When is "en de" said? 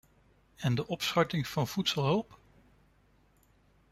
0.55-0.87